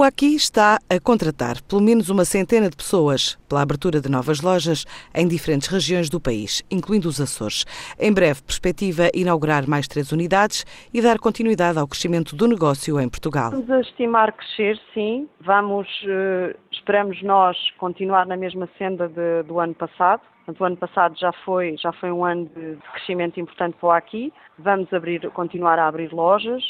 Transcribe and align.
O 0.00 0.02
Aqui 0.02 0.34
está 0.34 0.78
a 0.88 0.98
contratar 0.98 1.60
pelo 1.68 1.82
menos 1.82 2.08
uma 2.08 2.24
centena 2.24 2.70
de 2.70 2.74
pessoas 2.74 3.36
pela 3.46 3.60
abertura 3.60 4.00
de 4.00 4.10
novas 4.10 4.40
lojas 4.40 4.86
em 5.14 5.28
diferentes 5.28 5.68
regiões 5.68 6.08
do 6.08 6.18
país, 6.18 6.62
incluindo 6.70 7.06
os 7.06 7.20
Açores. 7.20 7.66
Em 8.00 8.10
breve, 8.10 8.42
perspectiva 8.42 9.10
inaugurar 9.14 9.68
mais 9.68 9.86
três 9.86 10.10
unidades 10.10 10.64
e 10.94 11.02
dar 11.02 11.18
continuidade 11.18 11.78
ao 11.78 11.86
crescimento 11.86 12.34
do 12.34 12.48
negócio 12.48 12.98
em 12.98 13.10
Portugal. 13.10 13.50
Vamos 13.50 13.70
a 13.70 13.80
estimar 13.80 14.32
crescer, 14.32 14.80
sim. 14.94 15.28
Vamos, 15.38 15.86
uh, 16.04 16.56
esperamos 16.72 17.22
nós, 17.22 17.58
continuar 17.76 18.24
na 18.24 18.38
mesma 18.38 18.70
senda 18.78 19.06
de, 19.06 19.42
do 19.42 19.60
ano 19.60 19.74
passado. 19.74 20.22
O 20.58 20.64
ano 20.64 20.78
passado 20.78 21.14
já 21.18 21.30
foi, 21.44 21.76
já 21.76 21.92
foi 21.92 22.10
um 22.10 22.24
ano 22.24 22.46
de 22.56 22.78
crescimento 22.94 23.38
importante 23.38 23.76
para 23.78 23.86
o 23.86 23.92
Aqui. 23.92 24.32
Vamos 24.58 24.90
abrir, 24.94 25.28
continuar 25.32 25.78
a 25.78 25.88
abrir 25.88 26.10
lojas 26.10 26.62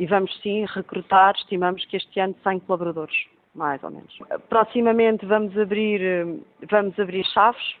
e 0.00 0.06
vamos 0.06 0.34
sim 0.40 0.64
recrutar, 0.64 1.34
estimamos 1.36 1.84
que 1.84 1.94
este 1.94 2.18
ano 2.20 2.34
100 2.42 2.60
colaboradores, 2.60 3.14
mais 3.54 3.84
ou 3.84 3.90
menos. 3.90 4.18
Proximamente 4.48 5.26
vamos 5.26 5.56
abrir, 5.58 6.00
vamos 6.70 6.98
abrir 6.98 7.22
Chaves, 7.26 7.76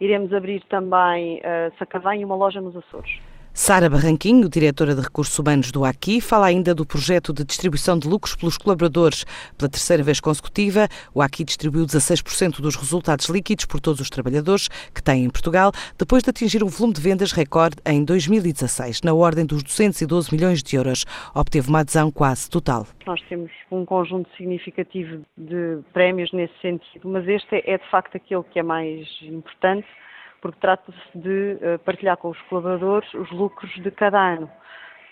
iremos 0.00 0.32
abrir 0.32 0.62
também 0.66 1.38
uh, 1.38 1.76
Sacavém 1.76 2.20
e 2.20 2.24
uma 2.24 2.36
loja 2.36 2.60
nos 2.60 2.76
Açores. 2.76 3.10
Sara 3.58 3.88
Barranquinho, 3.88 4.50
diretora 4.50 4.94
de 4.94 5.00
Recursos 5.00 5.36
Humanos 5.38 5.72
do 5.72 5.82
Aqui, 5.82 6.20
fala 6.20 6.44
ainda 6.44 6.74
do 6.74 6.84
projeto 6.84 7.32
de 7.32 7.42
distribuição 7.42 7.98
de 7.98 8.06
lucros 8.06 8.36
pelos 8.36 8.58
colaboradores. 8.58 9.24
Pela 9.56 9.70
terceira 9.70 10.02
vez 10.02 10.20
consecutiva, 10.20 10.86
o 11.14 11.22
Aqui 11.22 11.42
distribuiu 11.42 11.86
16% 11.86 12.60
dos 12.60 12.76
resultados 12.76 13.30
líquidos 13.30 13.64
por 13.64 13.80
todos 13.80 13.98
os 14.02 14.10
trabalhadores 14.10 14.68
que 14.94 15.02
tem 15.02 15.24
em 15.24 15.30
Portugal, 15.30 15.72
depois 15.98 16.22
de 16.22 16.28
atingir 16.28 16.62
um 16.62 16.66
volume 16.66 16.92
de 16.92 17.00
vendas 17.00 17.32
recorde 17.32 17.76
em 17.86 18.04
2016, 18.04 19.00
na 19.00 19.14
ordem 19.14 19.46
dos 19.46 19.62
212 19.62 20.34
milhões 20.34 20.62
de 20.62 20.76
euros. 20.76 21.06
Obteve 21.34 21.70
uma 21.70 21.80
adesão 21.80 22.10
quase 22.10 22.50
total. 22.50 22.86
Nós 23.06 23.22
temos 23.22 23.50
um 23.70 23.86
conjunto 23.86 24.28
significativo 24.36 25.24
de 25.34 25.78
prémios 25.94 26.30
nesse 26.30 26.52
sentido, 26.60 27.08
mas 27.08 27.26
este 27.26 27.62
é 27.66 27.78
de 27.78 27.90
facto 27.90 28.18
aquele 28.18 28.42
que 28.52 28.58
é 28.58 28.62
mais 28.62 29.08
importante 29.22 29.88
porque 30.40 30.60
trata-se 30.60 31.18
de 31.18 31.58
eh, 31.60 31.78
partilhar 31.78 32.16
com 32.16 32.30
os 32.30 32.40
colaboradores 32.42 33.12
os 33.14 33.30
lucros 33.30 33.72
de 33.82 33.90
cada 33.90 34.34
ano. 34.34 34.50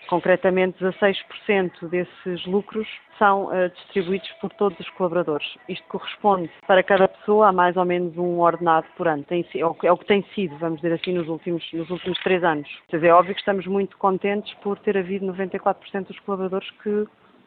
Concretamente, 0.07 0.77
16% 0.85 1.89
desses 1.89 2.47
lucros 2.47 2.87
são 3.19 3.47
uh, 3.47 3.71
distribuídos 3.71 4.31
por 4.41 4.51
todos 4.53 4.79
os 4.79 4.89
colaboradores. 4.91 5.47
Isto 5.67 5.87
corresponde 5.89 6.51
para 6.67 6.83
cada 6.83 7.09
pessoa 7.09 7.49
a 7.49 7.53
mais 7.53 7.75
ou 7.77 7.87
menos 7.87 8.17
um 8.19 8.41
ordenado 8.41 8.87
por 8.99 9.09
ano. 9.09 9.25
Tem, 9.25 9.47
é, 9.55 9.65
o, 9.65 9.75
é, 9.83 9.91
o, 9.91 9.97
que 9.97 10.05
tem 10.05 10.23
sido, 10.35 10.59
vamos 10.59 10.83
dizer 10.83 10.95
assim, 10.95 11.15
nos 11.15 11.27
últimos, 11.27 11.65
nos 11.73 11.89
últimos 11.89 12.19
três 12.23 12.45
anos. 12.45 12.69
Quer 12.89 12.97
dizer, 12.97 13.09
é 13.09 13.15
óbvio 13.15 13.35
que 13.35 13.41
estamos 13.41 13.67
muito 13.67 13.97
contentes 13.97 14.53
por 14.63 14.79
ter 14.81 14.99
havido 14.99 15.27
94% 15.27 16.07
dos 16.07 16.19
colaboradores 16.21 16.71
que, 16.83 17.07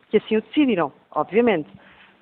que 0.09 0.17
assim 0.17 0.37
o 0.37 0.41
decidiram, 0.41 0.91
obviamente 1.11 1.69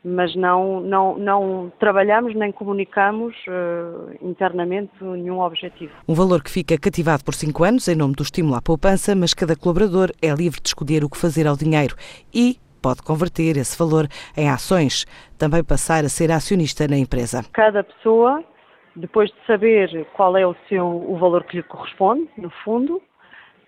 mas 0.05 0.35
não, 0.35 0.79
não, 0.81 1.17
não 1.17 1.71
trabalhamos 1.79 2.35
nem 2.35 2.51
comunicamos 2.51 3.35
uh, 3.47 4.15
internamente 4.21 4.91
nenhum 5.01 5.39
objetivo. 5.39 5.91
Um 6.07 6.13
valor 6.13 6.43
que 6.43 6.51
fica 6.51 6.77
cativado 6.77 7.23
por 7.23 7.33
cinco 7.33 7.63
anos 7.63 7.87
em 7.87 7.95
nome 7.95 8.13
do 8.13 8.21
estímulo 8.21 8.55
à 8.55 8.61
poupança, 8.61 9.15
mas 9.15 9.33
cada 9.33 9.55
colaborador 9.55 10.11
é 10.21 10.31
livre 10.31 10.61
de 10.61 10.69
escolher 10.69 11.03
o 11.03 11.09
que 11.09 11.17
fazer 11.17 11.47
ao 11.47 11.57
dinheiro 11.57 11.95
e 12.31 12.59
pode 12.81 13.01
converter 13.01 13.57
esse 13.57 13.75
valor 13.79 14.07
em 14.37 14.47
ações, 14.47 15.05
também 15.39 15.63
passar 15.63 16.05
a 16.05 16.09
ser 16.09 16.31
acionista 16.31 16.87
na 16.87 16.97
empresa. 16.97 17.43
Cada 17.51 17.83
pessoa, 17.83 18.43
depois 18.95 19.31
de 19.31 19.35
saber 19.47 20.05
qual 20.13 20.37
é 20.37 20.45
o 20.45 20.55
seu 20.69 20.85
o 20.85 21.17
valor 21.17 21.43
que 21.45 21.57
lhe 21.57 21.63
corresponde, 21.63 22.29
no 22.37 22.51
fundo, 22.63 23.01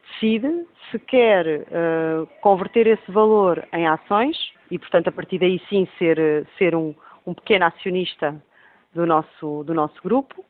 decide 0.08 0.66
se 0.92 1.00
quer 1.00 1.46
uh, 1.46 2.28
converter 2.42 2.88
esse 2.88 3.12
valor 3.12 3.68
em 3.74 3.88
ações 3.88 4.38
e, 4.72 4.80
portanto, 4.80 5.10
a 5.10 5.12
partir 5.12 5.40
daí 5.40 5.62
sim 5.70 5.88
ser, 5.98 6.48
ser 6.58 6.76
um, 6.76 6.94
um 7.26 7.34
pequeno 7.34 7.66
acionista 7.66 8.36
do 8.94 9.06
nosso, 9.06 9.64
do 9.64 9.74
nosso 9.74 10.02
grupo, 10.02 10.44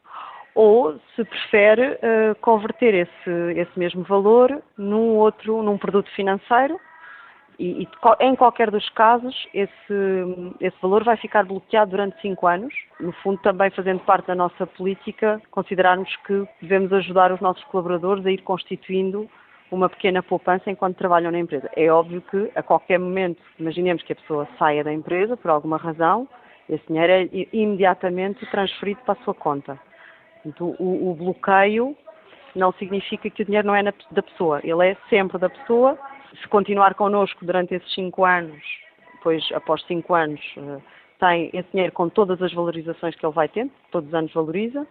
ou 0.55 0.99
se 1.15 1.23
prefere 1.23 1.91
uh, 1.93 2.35
converter 2.41 2.93
esse, 2.93 3.59
esse 3.59 3.77
mesmo 3.77 4.03
valor 4.03 4.61
num 4.77 5.15
outro, 5.15 5.61
num 5.61 5.77
produto 5.77 6.09
financeiro 6.11 6.79
e, 7.59 7.83
e, 7.83 7.87
em 8.19 8.35
qualquer 8.35 8.69
dos 8.69 8.87
casos 8.89 9.47
esse, 9.53 9.93
esse 10.59 10.77
valor 10.81 11.03
vai 11.03 11.17
ficar 11.17 11.43
bloqueado 11.43 11.91
durante 11.91 12.19
cinco 12.21 12.47
anos, 12.47 12.73
no 12.99 13.11
fundo 13.13 13.39
também 13.41 13.69
fazendo 13.71 13.99
parte 14.01 14.27
da 14.27 14.35
nossa 14.35 14.65
política, 14.65 15.41
considerarmos 15.49 16.15
que 16.17 16.47
devemos 16.61 16.93
ajudar 16.93 17.31
os 17.31 17.39
nossos 17.39 17.63
colaboradores 17.65 18.25
a 18.25 18.31
ir 18.31 18.41
constituindo 18.43 19.27
uma 19.71 19.89
pequena 19.89 20.23
poupança 20.23 20.69
enquanto 20.69 20.97
trabalham 20.97 21.31
na 21.31 21.39
empresa. 21.39 21.69
É 21.75 21.89
óbvio 21.91 22.21
que 22.21 22.51
a 22.55 22.63
qualquer 22.63 22.99
momento, 22.99 23.41
imaginemos 23.59 24.03
que 24.03 24.13
a 24.13 24.15
pessoa 24.15 24.47
saia 24.57 24.83
da 24.83 24.93
empresa 24.93 25.35
por 25.35 25.51
alguma 25.51 25.77
razão, 25.77 26.27
esse 26.69 26.85
dinheiro 26.87 27.13
é 27.13 27.47
imediatamente 27.53 28.45
transferido 28.47 28.99
para 29.05 29.13
a 29.19 29.23
sua 29.23 29.33
conta. 29.33 29.79
O, 30.59 31.11
o 31.11 31.15
bloqueio 31.15 31.95
não 32.55 32.71
significa 32.73 33.29
que 33.29 33.41
o 33.41 33.45
dinheiro 33.45 33.67
não 33.67 33.75
é 33.75 33.83
da 33.83 34.23
pessoa, 34.23 34.59
ele 34.63 34.89
é 34.89 34.97
sempre 35.09 35.37
da 35.37 35.49
pessoa. 35.49 35.97
Se 36.41 36.47
continuar 36.47 36.93
connosco 36.95 37.45
durante 37.45 37.73
esses 37.73 37.93
cinco 37.93 38.25
anos, 38.25 38.61
depois, 39.13 39.47
após 39.53 39.83
cinco 39.85 40.13
anos, 40.13 40.39
eh, 40.57 40.79
tem 41.19 41.49
esse 41.53 41.69
dinheiro 41.71 41.91
com 41.93 42.09
todas 42.09 42.41
as 42.41 42.53
valorizações 42.53 43.15
que 43.15 43.25
ele 43.25 43.33
vai 43.33 43.47
tendo, 43.47 43.71
todos 43.91 44.09
os 44.09 44.13
anos 44.13 44.33
valoriza. 44.33 44.85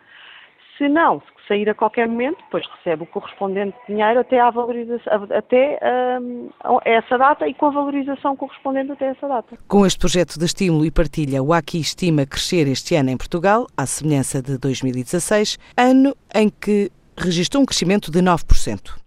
Se 0.79 0.89
não, 0.89 1.21
se 1.21 1.49
sair 1.49 1.69
a 1.71 1.75
qualquer 1.75 2.09
momento, 2.09 2.37
depois 2.39 2.65
recebe 2.77 3.05
o 3.05 3.07
correspondente 3.07 3.77
dinheiro 3.89 4.21
até, 4.21 4.41
à 4.41 4.51
valorização, 4.51 5.27
até 5.35 5.79
um, 6.21 6.51
essa 6.85 7.17
data 7.17 7.49
e 7.49 7.55
com 7.55 7.67
a 7.67 7.71
valorização 7.71 8.37
correspondente 8.37 8.93
até 8.93 9.07
essa 9.07 9.27
data. 9.27 9.57
Com 9.69 9.87
este 9.87 9.99
projeto 9.99 10.39
de 10.39 10.45
estímulo 10.45 10.85
e 10.85 10.91
partilha, 10.91 11.43
o 11.43 11.53
AQUI 11.53 11.81
estima 11.81 12.27
crescer 12.27 12.69
este 12.69 12.95
ano 12.95 13.11
em 13.11 13.17
Portugal, 13.17 13.67
à 13.77 13.87
semelhança 13.87 14.43
de 14.43 14.59
2016, 14.59 15.59
ano 15.77 16.15
em 16.35 16.51
que 16.51 16.91
registrou 17.17 17.63
um 17.63 17.67
crescimento 17.67 18.11
de 18.11 18.21
9%. 18.21 19.06